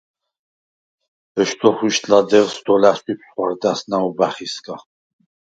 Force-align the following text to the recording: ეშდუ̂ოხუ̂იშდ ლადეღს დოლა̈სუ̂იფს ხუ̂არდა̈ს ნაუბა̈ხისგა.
ეშდუ̂ოხუ̂იშდ 1.41 2.03
ლადეღს 2.11 2.57
დოლა̈სუ̂იფს 2.65 3.27
ხუ̂არდა̈ს 3.31 3.81
ნაუბა̈ხისგა. 3.89 4.75